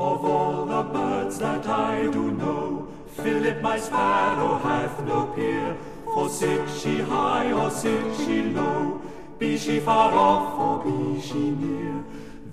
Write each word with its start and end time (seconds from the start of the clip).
Of 0.00 0.24
all 0.24 0.64
the 0.64 0.82
birds 0.82 1.38
that 1.40 1.66
I 1.68 2.04
do 2.04 2.30
know, 2.30 2.88
Philip 3.16 3.60
my 3.60 3.78
sparrow 3.78 4.56
hath 4.56 4.98
no 5.04 5.26
peer. 5.26 5.76
For 6.14 6.26
sit 6.30 6.70
she 6.70 7.00
high 7.00 7.52
or 7.52 7.70
sit 7.70 8.16
she 8.16 8.40
low, 8.44 9.02
be 9.38 9.58
she 9.58 9.78
far 9.78 10.10
off 10.12 10.58
or 10.58 10.84
be 10.84 11.20
she 11.20 11.50
near, 11.50 12.02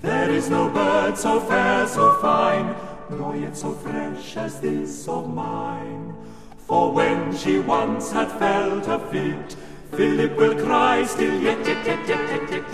there 0.01 0.29
is 0.29 0.49
no 0.49 0.67
bird 0.67 1.17
so 1.17 1.39
fair, 1.39 1.87
so 1.87 2.19
fine, 2.21 2.75
nor 3.09 3.33
yet 3.37 3.55
so 3.55 3.71
fresh 3.71 4.35
as 4.35 4.59
this 4.59 5.07
of 5.07 5.33
mine. 5.33 6.13
For 6.67 6.91
when 6.91 7.33
she 7.35 7.59
once 7.59 8.11
hath 8.11 8.37
felt 8.37 8.89
a 8.89 8.99
fit, 9.07 9.55
Philip 9.95 10.35
will 10.35 10.55
cry 10.65 11.05
still 11.05 11.39
yet, 11.41 11.65
yet, 11.65 11.85
yet, 11.87 12.07
yet, 12.09 12.29
yet, 12.29 12.51
yet, 12.51 12.66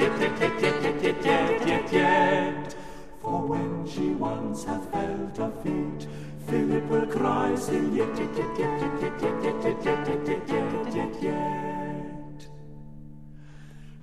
once 4.24 4.64
hath 4.64 4.86
felt 4.92 5.38
a 5.40 5.50
fit, 5.62 6.08
Philip 6.48 6.86
will 6.90 7.08
cry 7.08 7.56
still 7.56 7.90
yet, 7.94 8.18
yet, 8.18 8.38
yet, 8.38 8.58
yet, 8.60 8.82
yet, 8.82 9.22
yet, 9.22 9.44
yet, 9.44 9.64
yet, 9.66 9.86
yet, 9.86 10.28
yet, 10.28 10.50
yet, 10.54 10.96
yet, 10.98 11.14
yet. 11.28 12.40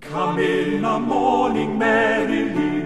Come 0.00 0.38
in 0.38 0.84
a 0.84 0.98
morning 1.00 1.78
merrily, 1.78 2.82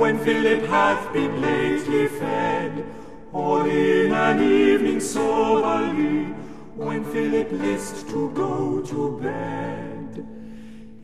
when 0.00 0.18
Philip 0.18 0.62
hath 0.66 1.10
been 1.14 1.40
lately 1.40 2.06
fed, 2.18 2.84
or 3.32 3.66
in 3.66 4.12
an 4.12 4.42
evening 4.42 5.00
soberly, 5.00 6.24
when 6.76 7.02
Philip 7.12 7.50
list 7.50 8.10
to 8.10 8.30
go 8.42 8.82
to 8.90 9.18
bed. 9.22 10.26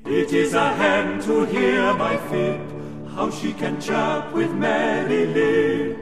It 0.05 0.31
is 0.43 0.53
a 0.53 0.69
hen 0.75 1.21
to 1.23 1.47
hear 1.47 1.95
my 1.95 2.19
Phip, 2.29 2.80
how 3.15 3.31
she 3.31 3.53
can 3.53 3.81
chirp 3.81 4.33
with 4.33 4.53
merry 4.53 5.27
lip. 5.27 5.99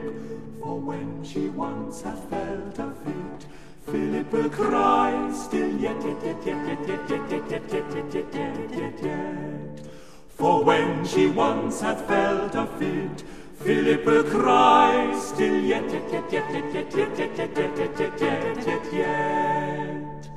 For 0.61 0.79
when 0.79 1.23
she 1.23 1.49
once 1.49 2.01
hath 2.01 2.29
felt 2.29 2.79
a 2.79 2.91
fit, 3.03 3.47
Philip 3.85 4.31
will 4.31 4.49
cry 4.49 5.31
still 5.33 5.71
yet, 5.77 6.01
yet, 6.03 6.23
yet, 6.23 6.45
yet, 6.45 6.67
yet, 6.67 6.87
yet, 6.87 7.09
yet, 7.09 7.31
yet, 7.31 7.51
yet, 7.51 7.93
yet, 7.93 8.13
yet, 8.13 8.33
yet, 8.33 8.71
yet, 8.71 9.03
yet. 9.03 9.85
For 10.29 10.63
when 10.63 11.05
she 11.05 11.27
once 11.27 11.81
hath 11.81 12.07
felt 12.07 12.55
a 12.55 12.65
fit, 12.77 13.23
Philip 13.59 14.05
will 14.05 14.23
cry 14.23 15.19
still 15.19 15.59
yet, 15.61 15.91
yet, 15.91 16.11
yet, 16.11 16.31
yet, 16.31 16.53
yet, 16.53 16.73
yet, 16.73 16.93
yet, 16.95 17.17
yet, 17.17 17.37
yet, 17.37 17.57
yet, 17.57 17.99
yet, 17.99 18.21
yet, 18.21 18.67
yet, 18.67 18.93
yet. 18.93 20.29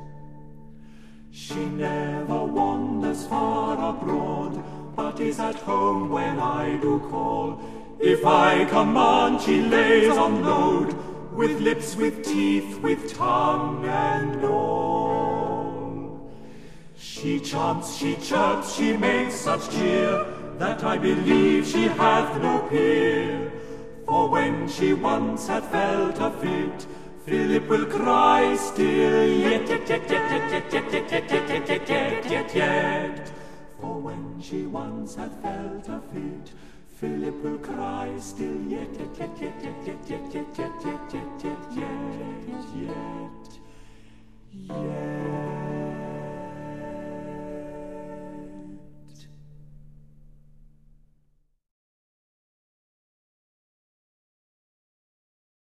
She 1.31 1.65
never 1.65 2.43
wanders 2.43 3.25
far 3.27 3.73
abroad, 3.91 4.63
but 4.95 5.19
is 5.19 5.39
at 5.39 5.55
home 5.55 6.09
when 6.09 6.39
I 6.39 6.77
do 6.77 6.99
call. 7.09 7.59
If 7.99 8.25
I 8.25 8.65
command, 8.65 9.41
she 9.41 9.61
lays 9.61 10.11
on 10.17 10.43
load, 10.43 10.95
with 11.31 11.59
lips, 11.61 11.95
with 11.95 12.23
teeth, 12.23 12.79
with 12.81 13.13
tongue 13.13 13.85
and 13.85 14.43
all. 14.45 16.31
She 16.95 17.39
chants, 17.39 17.97
she 17.97 18.15
chirps, 18.15 18.75
she 18.75 18.95
makes 18.97 19.35
such 19.35 19.69
cheer, 19.71 20.25
that 20.59 20.83
I 20.83 20.97
believe 20.97 21.65
she 21.65 21.83
hath 21.83 22.41
no 22.41 22.59
peer. 22.69 23.51
For 24.05 24.29
when 24.29 24.67
she 24.67 24.93
once 24.93 25.47
hath 25.47 25.71
felt 25.71 26.19
a 26.19 26.29
fit, 26.31 26.87
Philip 27.25 27.69
will 27.69 27.85
cry 27.85 28.55
still 28.57 29.27
yet, 29.27 29.67
yet, 29.69 29.87
yet, 29.87 30.09
yet, 30.09 30.31
yet, 30.31 30.73
yet, 30.73 30.93
yet, 30.93 31.11
yet, 31.11 31.31
yet, 31.31 31.42
she 34.53 34.67
once 34.67 35.15
had 35.15 35.31
felt 35.41 35.87
her 35.87 36.01
feet. 36.13 36.53
Philip 36.99 37.43
will 37.43 37.57
cry 37.57 38.13
still 38.19 38.61
yet, 38.67 38.87
yet, 38.99 39.17
yet, 39.19 39.41
yet, 39.41 39.85
yet, 39.85 40.09
yet, 40.09 40.35
yet. 40.35 40.42